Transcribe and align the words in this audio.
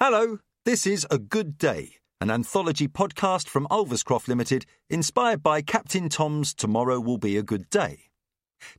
Hello, 0.00 0.40
this 0.64 0.88
is 0.88 1.06
A 1.08 1.18
Good 1.18 1.56
Day, 1.56 1.94
an 2.20 2.28
anthology 2.28 2.88
podcast 2.88 3.48
from 3.48 3.68
Ulverscroft 3.70 4.26
Limited, 4.26 4.66
inspired 4.90 5.40
by 5.40 5.62
Captain 5.62 6.08
Tom's 6.08 6.52
Tomorrow 6.52 6.98
Will 6.98 7.16
Be 7.16 7.36
a 7.36 7.44
Good 7.44 7.70
Day. 7.70 8.10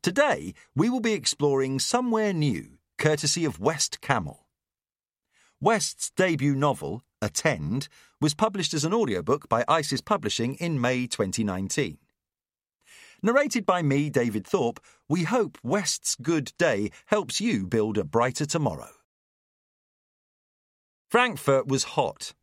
Today, 0.01 0.53
we 0.75 0.89
will 0.89 0.99
be 0.99 1.13
exploring 1.13 1.79
Somewhere 1.79 2.33
New, 2.33 2.79
courtesy 2.97 3.45
of 3.45 3.61
West 3.61 4.01
Camel. 4.01 4.45
West's 5.61 6.11
debut 6.17 6.53
novel, 6.53 7.01
Attend, 7.21 7.87
was 8.19 8.35
published 8.35 8.73
as 8.73 8.83
an 8.83 8.93
audiobook 8.93 9.47
by 9.47 9.63
Isis 9.69 10.01
Publishing 10.01 10.55
in 10.55 10.81
May 10.81 11.07
2019. 11.07 11.97
Narrated 13.23 13.65
by 13.65 13.81
me, 13.81 14.09
David 14.09 14.45
Thorpe, 14.45 14.81
we 15.07 15.23
hope 15.23 15.57
West's 15.63 16.15
Good 16.21 16.51
Day 16.59 16.91
helps 17.05 17.39
you 17.39 17.65
build 17.65 17.97
a 17.97 18.03
brighter 18.03 18.45
tomorrow. 18.45 18.91
Frankfurt 21.09 21.67
was 21.67 21.83
hot. 21.83 22.33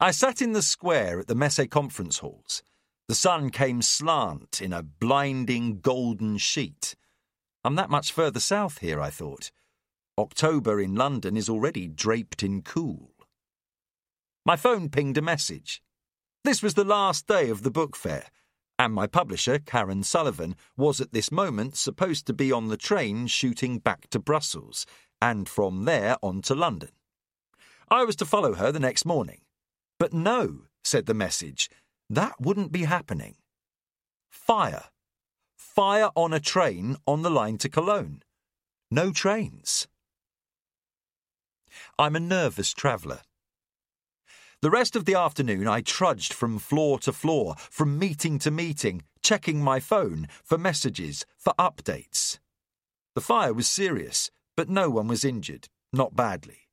I 0.00 0.10
sat 0.10 0.42
in 0.42 0.52
the 0.52 0.62
square 0.62 1.20
at 1.20 1.28
the 1.28 1.34
Messe 1.34 1.66
conference 1.70 2.18
halls. 2.18 2.62
The 3.08 3.14
sun 3.14 3.50
came 3.50 3.82
slant 3.82 4.60
in 4.62 4.72
a 4.72 4.82
blinding 4.82 5.80
golden 5.80 6.38
sheet. 6.38 6.94
I'm 7.64 7.74
that 7.76 7.90
much 7.90 8.12
further 8.12 8.40
south 8.40 8.78
here, 8.78 9.00
I 9.00 9.10
thought. 9.10 9.50
October 10.18 10.80
in 10.80 10.94
London 10.94 11.36
is 11.36 11.48
already 11.48 11.88
draped 11.88 12.42
in 12.42 12.62
cool. 12.62 13.12
My 14.46 14.56
phone 14.56 14.90
pinged 14.90 15.18
a 15.18 15.22
message. 15.22 15.82
This 16.44 16.62
was 16.62 16.74
the 16.74 16.84
last 16.84 17.26
day 17.26 17.48
of 17.48 17.62
the 17.62 17.70
book 17.70 17.96
fair, 17.96 18.26
and 18.78 18.92
my 18.92 19.06
publisher, 19.06 19.58
Karen 19.58 20.02
Sullivan, 20.02 20.56
was 20.76 21.00
at 21.00 21.12
this 21.12 21.32
moment 21.32 21.76
supposed 21.76 22.26
to 22.26 22.34
be 22.34 22.52
on 22.52 22.68
the 22.68 22.76
train 22.76 23.26
shooting 23.26 23.78
back 23.78 24.08
to 24.10 24.18
Brussels, 24.18 24.84
and 25.22 25.48
from 25.48 25.84
there 25.84 26.16
on 26.22 26.42
to 26.42 26.54
London. 26.54 26.90
I 27.90 28.04
was 28.04 28.16
to 28.16 28.24
follow 28.24 28.54
her 28.54 28.72
the 28.72 28.80
next 28.80 29.04
morning. 29.04 29.40
But 29.98 30.12
no, 30.12 30.62
said 30.82 31.06
the 31.06 31.14
message, 31.14 31.70
that 32.10 32.40
wouldn't 32.40 32.72
be 32.72 32.84
happening. 32.84 33.36
Fire. 34.30 34.84
Fire 35.56 36.10
on 36.14 36.32
a 36.32 36.40
train 36.40 36.96
on 37.06 37.22
the 37.22 37.30
line 37.30 37.58
to 37.58 37.68
Cologne. 37.68 38.22
No 38.90 39.12
trains. 39.12 39.88
I'm 41.98 42.14
a 42.14 42.20
nervous 42.20 42.72
traveller. 42.72 43.20
The 44.60 44.70
rest 44.70 44.96
of 44.96 45.04
the 45.04 45.14
afternoon 45.14 45.68
I 45.68 45.80
trudged 45.80 46.32
from 46.32 46.58
floor 46.58 46.98
to 47.00 47.12
floor, 47.12 47.54
from 47.58 47.98
meeting 47.98 48.38
to 48.40 48.50
meeting, 48.50 49.02
checking 49.22 49.62
my 49.62 49.78
phone 49.80 50.28
for 50.42 50.56
messages, 50.56 51.26
for 51.36 51.52
updates. 51.58 52.38
The 53.14 53.20
fire 53.20 53.52
was 53.52 53.68
serious, 53.68 54.30
but 54.56 54.68
no 54.68 54.90
one 54.90 55.06
was 55.06 55.24
injured, 55.24 55.68
not 55.92 56.16
badly. 56.16 56.63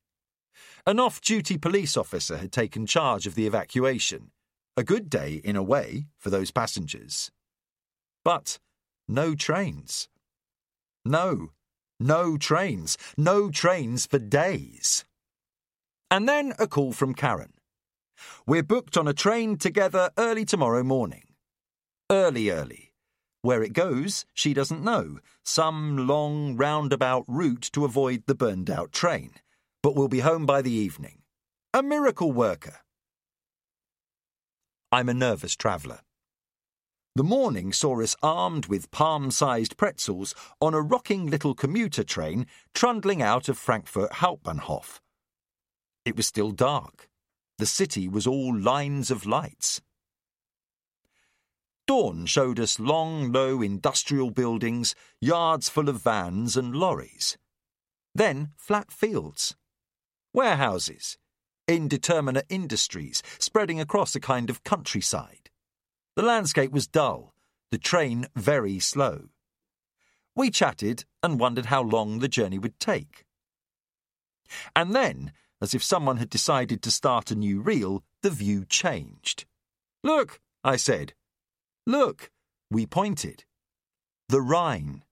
An 0.84 0.98
off 0.98 1.20
duty 1.20 1.58
police 1.58 1.96
officer 1.96 2.38
had 2.38 2.50
taken 2.50 2.86
charge 2.86 3.28
of 3.28 3.36
the 3.36 3.46
evacuation. 3.46 4.32
A 4.76 4.82
good 4.82 5.08
day, 5.08 5.40
in 5.44 5.54
a 5.54 5.62
way, 5.62 6.06
for 6.18 6.28
those 6.28 6.50
passengers. 6.50 7.30
But 8.24 8.58
no 9.06 9.36
trains. 9.36 10.08
No, 11.04 11.52
no 12.00 12.36
trains. 12.36 12.98
No 13.16 13.48
trains 13.48 14.06
for 14.06 14.18
days. 14.18 15.04
And 16.10 16.28
then 16.28 16.52
a 16.58 16.66
call 16.66 16.92
from 16.92 17.14
Karen. 17.14 17.52
We're 18.44 18.64
booked 18.64 18.96
on 18.96 19.06
a 19.06 19.14
train 19.14 19.58
together 19.58 20.10
early 20.18 20.44
tomorrow 20.44 20.82
morning. 20.82 21.28
Early, 22.10 22.50
early. 22.50 22.92
Where 23.42 23.62
it 23.62 23.72
goes, 23.72 24.24
she 24.34 24.52
doesn't 24.52 24.82
know. 24.82 25.20
Some 25.44 26.08
long 26.08 26.56
roundabout 26.56 27.24
route 27.28 27.70
to 27.72 27.84
avoid 27.84 28.24
the 28.26 28.34
burned 28.34 28.68
out 28.68 28.90
train 28.90 29.34
but 29.82 29.96
will 29.96 30.08
be 30.08 30.20
home 30.20 30.46
by 30.46 30.62
the 30.62 30.70
evening. 30.70 31.18
A 31.74 31.82
miracle 31.82 32.32
worker. 32.32 32.76
I'm 34.92 35.08
a 35.08 35.14
nervous 35.14 35.56
traveller. 35.56 36.00
The 37.14 37.24
morning 37.24 37.72
saw 37.72 38.00
us 38.00 38.16
armed 38.22 38.66
with 38.66 38.90
palm 38.90 39.30
sized 39.30 39.76
pretzels 39.76 40.34
on 40.60 40.72
a 40.72 40.80
rocking 40.80 41.26
little 41.26 41.54
commuter 41.54 42.04
train 42.04 42.46
trundling 42.74 43.20
out 43.20 43.48
of 43.48 43.58
Frankfurt 43.58 44.12
Hauptbahnhof. 44.12 45.00
It 46.04 46.16
was 46.16 46.26
still 46.26 46.52
dark. 46.52 47.08
The 47.58 47.66
city 47.66 48.08
was 48.08 48.26
all 48.26 48.56
lines 48.56 49.10
of 49.10 49.26
lights. 49.26 49.82
Dawn 51.86 52.26
showed 52.26 52.58
us 52.58 52.78
long, 52.78 53.32
low 53.32 53.60
industrial 53.60 54.30
buildings, 54.30 54.94
yards 55.20 55.68
full 55.68 55.88
of 55.88 56.02
vans 56.02 56.56
and 56.56 56.74
lorries. 56.74 57.36
Then 58.14 58.52
flat 58.56 58.90
fields 58.90 59.54
warehouses, 60.32 61.18
indeterminate 61.68 62.46
industries 62.48 63.22
spreading 63.38 63.80
across 63.80 64.14
a 64.14 64.20
kind 64.20 64.50
of 64.50 64.64
countryside. 64.64 65.50
The 66.16 66.22
landscape 66.22 66.72
was 66.72 66.86
dull, 66.86 67.34
the 67.70 67.78
train 67.78 68.26
very 68.36 68.78
slow. 68.78 69.28
We 70.34 70.50
chatted 70.50 71.04
and 71.22 71.40
wondered 71.40 71.66
how 71.66 71.82
long 71.82 72.18
the 72.18 72.28
journey 72.28 72.58
would 72.58 72.78
take. 72.78 73.24
And 74.74 74.94
then, 74.94 75.32
as 75.60 75.74
if 75.74 75.82
someone 75.82 76.16
had 76.16 76.30
decided 76.30 76.82
to 76.82 76.90
start 76.90 77.30
a 77.30 77.36
new 77.36 77.60
reel, 77.60 78.02
the 78.22 78.30
view 78.30 78.64
changed. 78.64 79.44
Look, 80.02 80.40
I 80.64 80.76
said. 80.76 81.14
Look, 81.86 82.30
we 82.70 82.86
pointed. 82.86 83.44
The 84.28 84.40
Rhine. 84.40 85.04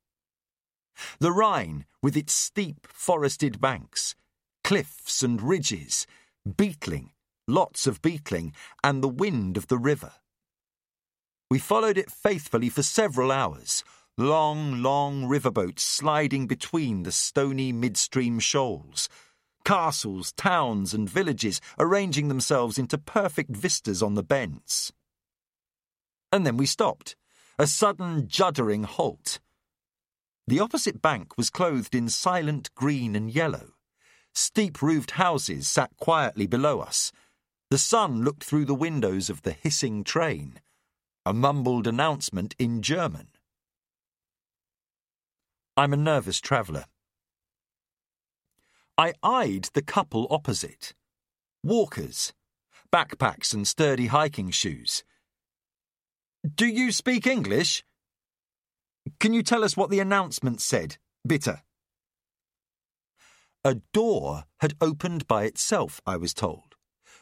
The 1.19 1.33
Rhine, 1.33 1.87
with 2.03 2.17
its 2.17 2.35
steep 2.35 2.87
forested 2.89 3.61
banks, 3.61 4.15
cliffs 4.71 5.25
and 5.25 5.43
ridges, 5.43 6.07
beetling, 6.57 7.11
lots 7.49 7.89
of 7.89 8.01
beetling, 8.01 8.53
and 8.85 9.03
the 9.03 9.09
wind 9.09 9.57
of 9.57 9.67
the 9.67 9.77
river. 9.77 10.13
We 11.51 11.59
followed 11.59 11.99
it 11.99 12.09
faithfully 12.09 12.69
for 12.69 12.85
several 12.85 13.33
hours, 13.33 13.83
long, 14.17 14.81
long 14.81 15.25
riverboats 15.25 15.81
sliding 15.81 16.47
between 16.47 17.03
the 17.03 17.11
stony 17.11 17.73
midstream 17.73 18.39
shoals, 18.39 19.09
castles, 19.65 20.31
towns, 20.35 20.95
and 20.95 21.11
villages 21.11 21.61
arranging 21.77 22.29
themselves 22.29 22.79
into 22.79 22.97
perfect 22.97 23.51
vistas 23.51 24.05
on 24.05 24.15
the 24.15 24.23
bends. 24.23 24.93
And 26.31 26.47
then 26.47 26.57
we 26.57 26.67
stopped, 26.67 27.17
a 27.59 27.67
sudden 27.67 28.29
juddering 28.29 28.85
halt. 28.85 29.41
The 30.47 30.61
opposite 30.61 31.03
bank 31.03 31.37
was 31.37 31.51
clothed 31.51 31.97
in 31.97 32.09
silent 32.09 32.73
green 32.77 33.17
and 33.17 33.33
yellow. 33.33 33.73
Steep 34.35 34.81
roofed 34.83 35.13
houses 35.13 35.69
sat 35.69 35.91
quietly 35.99 36.47
below 36.47 36.81
us. 36.81 37.13
The 37.71 37.79
sun 37.79 38.23
looked 38.25 38.45
through 38.45 38.65
the 38.65 38.75
windows 38.75 39.31
of 39.31 39.43
the 39.43 39.53
hissing 39.53 40.05
train. 40.05 40.61
A 41.27 41.33
mumbled 41.33 41.87
announcement 41.87 42.55
in 42.59 42.83
German. 42.83 43.29
I'm 45.77 45.93
a 45.93 45.97
nervous 45.97 46.41
traveller. 46.41 46.87
I 48.99 49.15
eyed 49.23 49.69
the 49.73 49.83
couple 49.83 50.27
opposite. 50.31 50.95
Walkers, 51.63 52.33
backpacks 52.93 53.55
and 53.55 53.67
sturdy 53.67 54.09
hiking 54.09 54.51
shoes. 54.51 55.05
Do 56.55 56.67
you 56.67 56.93
speak 56.93 57.27
English? 57.27 57.85
Can 59.19 59.33
you 59.33 59.43
tell 59.43 59.65
us 59.65 59.77
what 59.77 59.91
the 59.91 60.01
announcement 60.01 60.61
said, 60.61 60.97
Bitte? 61.27 61.61
A 63.63 63.75
door 63.93 64.45
had 64.61 64.75
opened 64.81 65.27
by 65.27 65.45
itself, 65.45 66.01
I 66.07 66.17
was 66.17 66.33
told. 66.33 66.77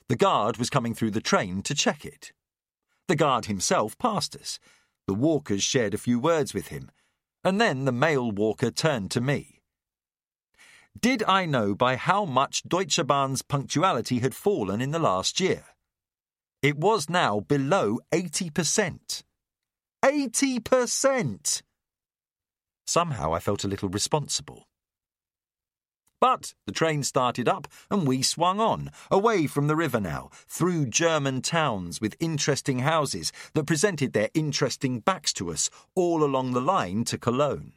The 0.08 0.16
guard 0.16 0.56
was 0.56 0.70
coming 0.70 0.94
through 0.94 1.10
the 1.10 1.20
train 1.20 1.62
to 1.62 1.74
check 1.74 2.04
it. 2.04 2.32
The 3.08 3.16
guard 3.16 3.46
himself 3.46 3.98
passed 3.98 4.36
us. 4.36 4.60
The 5.08 5.14
walkers 5.14 5.64
shared 5.64 5.94
a 5.94 5.98
few 5.98 6.20
words 6.20 6.54
with 6.54 6.68
him, 6.68 6.90
and 7.42 7.60
then 7.60 7.86
the 7.86 7.92
male 7.92 8.30
walker 8.30 8.70
turned 8.70 9.10
to 9.12 9.20
me. 9.20 9.62
Did 10.98 11.24
I 11.24 11.44
know 11.44 11.74
by 11.74 11.96
how 11.96 12.24
much 12.24 12.62
Deutsche 12.62 13.04
Bahn's 13.04 13.42
punctuality 13.42 14.20
had 14.20 14.34
fallen 14.34 14.80
in 14.80 14.92
the 14.92 14.98
last 14.98 15.40
year? 15.40 15.64
It 16.62 16.76
was 16.76 17.10
now 17.10 17.40
below 17.40 17.98
80%. 18.12 19.24
80%! 20.04 21.62
Somehow 22.86 23.34
I 23.34 23.40
felt 23.40 23.64
a 23.64 23.68
little 23.68 23.88
responsible. 23.88 24.67
But 26.20 26.54
the 26.66 26.72
train 26.72 27.02
started 27.02 27.48
up 27.48 27.68
and 27.90 28.06
we 28.06 28.22
swung 28.22 28.60
on, 28.60 28.90
away 29.10 29.46
from 29.46 29.68
the 29.68 29.76
river 29.76 30.00
now, 30.00 30.30
through 30.48 30.86
German 30.86 31.42
towns 31.42 32.00
with 32.00 32.16
interesting 32.18 32.80
houses 32.80 33.32
that 33.54 33.66
presented 33.66 34.12
their 34.12 34.30
interesting 34.34 35.00
backs 35.00 35.32
to 35.34 35.50
us 35.50 35.70
all 35.94 36.24
along 36.24 36.52
the 36.52 36.60
line 36.60 37.04
to 37.04 37.18
Cologne. 37.18 37.72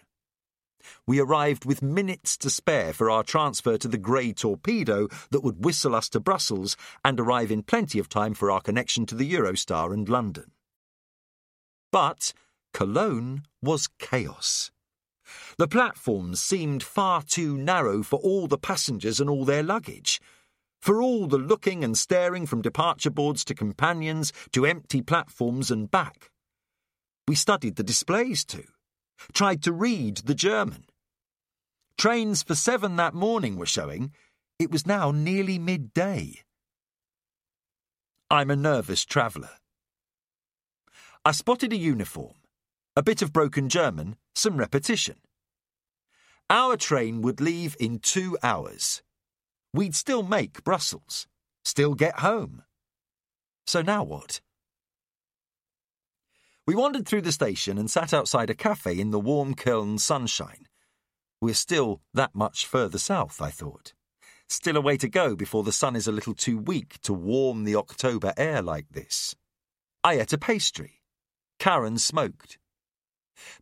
We 1.05 1.19
arrived 1.19 1.65
with 1.65 1.83
minutes 1.83 2.35
to 2.37 2.49
spare 2.49 2.93
for 2.93 3.11
our 3.11 3.23
transfer 3.23 3.77
to 3.77 3.87
the 3.87 3.99
grey 3.99 4.33
torpedo 4.33 5.07
that 5.29 5.43
would 5.43 5.63
whistle 5.63 5.95
us 5.95 6.09
to 6.09 6.19
Brussels 6.19 6.75
and 7.05 7.19
arrive 7.19 7.51
in 7.51 7.61
plenty 7.61 7.99
of 7.99 8.09
time 8.09 8.33
for 8.33 8.49
our 8.49 8.61
connection 8.61 9.05
to 9.07 9.15
the 9.15 9.31
Eurostar 9.31 9.93
and 9.93 10.09
London. 10.09 10.51
But 11.91 12.33
Cologne 12.73 13.43
was 13.61 13.87
chaos. 13.99 14.71
The 15.57 15.67
platforms 15.67 16.41
seemed 16.41 16.83
far 16.83 17.21
too 17.21 17.57
narrow 17.57 18.03
for 18.03 18.19
all 18.19 18.47
the 18.47 18.57
passengers 18.57 19.19
and 19.19 19.29
all 19.29 19.45
their 19.45 19.63
luggage. 19.63 20.19
For 20.81 21.01
all 21.01 21.27
the 21.27 21.37
looking 21.37 21.83
and 21.83 21.97
staring 21.97 22.47
from 22.47 22.61
departure 22.61 23.11
boards 23.11 23.45
to 23.45 23.53
companions 23.53 24.33
to 24.51 24.65
empty 24.65 25.01
platforms 25.01 25.69
and 25.69 25.89
back. 25.91 26.31
We 27.27 27.35
studied 27.35 27.75
the 27.75 27.83
displays 27.83 28.43
too, 28.43 28.65
tried 29.33 29.61
to 29.63 29.71
read 29.71 30.17
the 30.17 30.33
German. 30.35 30.85
Trains 31.97 32.41
for 32.41 32.55
seven 32.55 32.95
that 32.95 33.13
morning 33.13 33.57
were 33.57 33.67
showing. 33.67 34.11
It 34.57 34.71
was 34.71 34.87
now 34.87 35.11
nearly 35.11 35.59
midday. 35.59 36.41
I'm 38.31 38.49
a 38.49 38.55
nervous 38.55 39.05
traveller. 39.05 39.51
I 41.23 41.31
spotted 41.31 41.73
a 41.73 41.77
uniform, 41.77 42.33
a 42.95 43.03
bit 43.03 43.21
of 43.21 43.31
broken 43.31 43.69
German, 43.69 44.17
some 44.35 44.57
repetition. 44.57 45.15
Our 46.49 46.75
train 46.75 47.21
would 47.21 47.39
leave 47.39 47.77
in 47.79 47.99
two 47.99 48.37
hours. 48.43 49.01
We'd 49.73 49.95
still 49.95 50.23
make 50.23 50.65
Brussels, 50.65 51.27
still 51.63 51.93
get 51.93 52.19
home. 52.19 52.63
So 53.65 53.81
now 53.81 54.03
what? 54.03 54.41
We 56.67 56.75
wandered 56.75 57.07
through 57.07 57.21
the 57.21 57.31
station 57.31 57.77
and 57.77 57.89
sat 57.89 58.13
outside 58.13 58.49
a 58.49 58.55
cafe 58.55 58.99
in 58.99 59.11
the 59.11 59.19
warm 59.19 59.55
Köln 59.55 59.99
sunshine. 59.99 60.67
We're 61.41 61.53
still 61.53 62.01
that 62.13 62.35
much 62.35 62.65
further 62.65 62.99
south, 62.99 63.41
I 63.41 63.49
thought. 63.49 63.93
Still 64.49 64.75
a 64.75 64.81
way 64.81 64.97
to 64.97 65.07
go 65.07 65.37
before 65.37 65.63
the 65.63 65.71
sun 65.71 65.95
is 65.95 66.07
a 66.07 66.11
little 66.11 66.33
too 66.33 66.57
weak 66.57 66.99
to 67.03 67.13
warm 67.13 67.63
the 67.63 67.77
October 67.77 68.33
air 68.35 68.61
like 68.61 68.89
this. 68.91 69.33
I 70.03 70.19
ate 70.19 70.33
a 70.33 70.37
pastry. 70.37 71.01
Karen 71.57 71.97
smoked. 71.97 72.57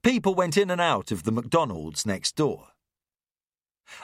People 0.04 0.36
went 0.36 0.58
in 0.58 0.70
and 0.70 0.82
out 0.82 1.12
of 1.12 1.24
the 1.24 1.32
McDonald's 1.32 2.06
next 2.06 2.36
door. 2.36 2.70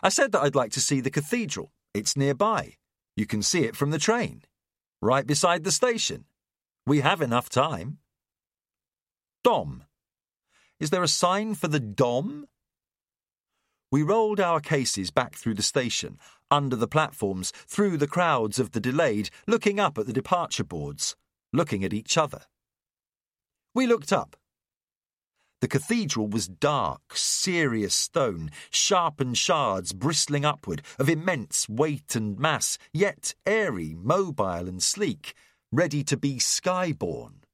I 0.01 0.09
said 0.09 0.31
that 0.31 0.41
I'd 0.41 0.55
like 0.55 0.71
to 0.73 0.81
see 0.81 1.01
the 1.01 1.11
cathedral. 1.11 1.71
It's 1.93 2.17
nearby. 2.17 2.75
You 3.15 3.25
can 3.25 3.41
see 3.41 3.63
it 3.63 3.75
from 3.75 3.91
the 3.91 3.99
train. 3.99 4.43
Right 5.01 5.25
beside 5.25 5.63
the 5.63 5.71
station. 5.71 6.25
We 6.85 7.01
have 7.01 7.21
enough 7.21 7.49
time. 7.49 7.99
Dom. 9.43 9.83
Is 10.79 10.89
there 10.89 11.03
a 11.03 11.07
sign 11.07 11.55
for 11.55 11.67
the 11.67 11.79
Dom? 11.79 12.47
We 13.91 14.03
rolled 14.03 14.39
our 14.39 14.59
cases 14.59 15.11
back 15.11 15.35
through 15.35 15.53
the 15.53 15.63
station, 15.63 16.17
under 16.51 16.75
the 16.75 16.87
platforms, 16.87 17.53
through 17.67 17.97
the 17.97 18.07
crowds 18.07 18.59
of 18.59 18.71
the 18.71 18.79
delayed, 18.79 19.29
looking 19.47 19.79
up 19.79 19.97
at 19.97 20.05
the 20.05 20.13
departure 20.13 20.63
boards, 20.63 21.15
looking 21.53 21.83
at 21.83 21.93
each 21.93 22.17
other. 22.17 22.41
We 23.73 23.87
looked 23.87 24.11
up. 24.11 24.35
The 25.65 25.79
cathedral 25.79 26.27
was 26.27 26.47
dark, 26.47 27.17
serious 27.17 27.95
stone, 27.95 28.51
sharpened 28.69 29.35
shards 29.39 29.93
bristling 29.93 30.45
upward, 30.45 30.83
of 30.99 31.09
immense 31.09 31.67
weight 31.67 32.15
and 32.15 32.37
mass, 32.37 32.77
yet 32.93 33.33
airy, 33.47 33.95
mobile, 33.97 34.67
and 34.67 34.83
sleek, 34.83 35.33
ready 35.71 36.03
to 36.03 36.17
be 36.17 36.35
skyborne. 36.37 37.45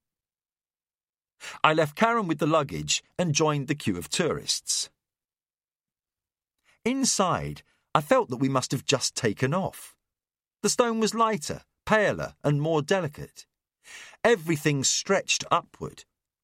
I 1.64 1.72
left 1.74 1.96
Karen 1.96 2.28
with 2.28 2.40
the 2.40 2.48
luggage 2.48 3.02
and 3.18 3.34
joined 3.34 3.70
the 3.70 3.76
queue 3.76 3.98
of 3.98 4.10
tourists. 4.10 4.90
Inside, 6.84 7.64
I 7.96 8.02
felt 8.02 8.28
that 8.28 8.42
we 8.42 8.50
must 8.50 8.74
have 8.74 8.84
just 8.84 9.16
taken 9.16 9.54
off. 9.54 9.96
The 10.64 10.70
stone 10.70 11.00
was 11.00 11.16
lighter, 11.16 11.62
paler, 11.86 12.34
and 12.44 12.62
more 12.62 12.82
delicate. 12.82 13.46
Everything 14.22 14.84
stretched 14.84 15.46
upward, 15.50 16.04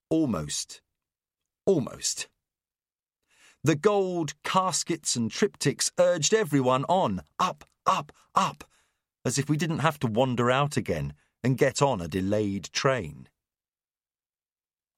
almost 0.10 0.80
Almost. 1.68 2.30
The 3.62 3.76
gold 3.76 4.34
caskets 4.46 5.18
and 5.18 5.30
triptychs 5.30 5.92
urged 6.00 6.34
everyone 6.34 6.86
on, 6.86 7.24
up, 7.40 7.66
up, 7.86 8.14
up, 8.34 8.64
as 9.26 9.38
if 9.38 9.50
we 9.50 9.58
didn't 9.58 9.80
have 9.80 10.00
to 10.00 10.08
wander 10.08 10.50
out 10.50 10.78
again 10.78 11.14
and 11.44 11.58
get 11.58 11.82
on 11.82 12.00
a 12.00 12.08
delayed 12.08 12.70
train. 12.72 13.28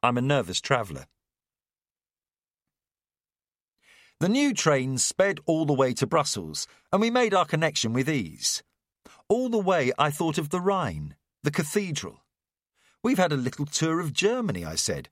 I'm 0.03 0.19
a 0.19 0.21
nervous 0.21 0.61
traveller. 0.61 1.07
The 4.19 4.29
new 4.29 4.53
train 4.53 4.99
sped 4.99 5.39
all 5.47 5.65
the 5.65 5.73
way 5.73 5.93
to 5.95 6.05
Brussels, 6.05 6.67
and 6.91 7.01
we 7.01 7.09
made 7.09 7.33
our 7.33 7.45
connection 7.45 7.93
with 7.93 8.07
ease. 8.07 8.61
All 9.27 9.49
the 9.49 9.57
way 9.57 9.91
I 9.97 10.11
thought 10.11 10.37
of 10.37 10.49
the 10.49 10.61
Rhine, 10.61 11.15
the 11.41 11.51
cathedral. 11.51 12.23
We've 13.03 13.17
had 13.17 13.31
a 13.31 13.37
little 13.37 13.65
tour 13.65 13.99
of 13.99 14.13
Germany, 14.13 14.63
I 14.63 14.75
said, 14.75 15.09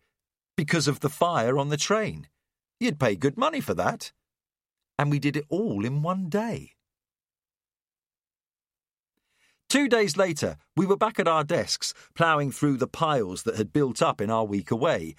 because 0.57 0.87
of 0.87 0.99
the 0.99 1.09
fire 1.09 1.57
on 1.57 1.69
the 1.69 1.77
train. 1.77 2.27
You'd 2.79 2.99
pay 2.99 3.15
good 3.15 3.37
money 3.37 3.61
for 3.61 3.73
that. 3.75 4.11
And 4.99 5.09
we 5.11 5.19
did 5.19 5.37
it 5.37 5.45
all 5.47 5.85
in 5.85 6.01
one 6.01 6.27
day. 6.27 6.71
Two 9.69 9.87
days 9.87 10.17
later, 10.17 10.57
we 10.75 10.85
were 10.85 10.97
back 10.97 11.19
at 11.19 11.27
our 11.27 11.43
desks, 11.43 11.93
ploughing 12.15 12.51
through 12.51 12.77
the 12.77 12.87
piles 12.87 13.43
that 13.43 13.57
had 13.57 13.73
built 13.73 14.01
up 14.01 14.21
in 14.21 14.29
our 14.29 14.45
week 14.45 14.71
away, 14.71 15.15